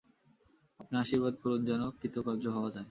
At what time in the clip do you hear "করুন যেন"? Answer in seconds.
1.41-1.81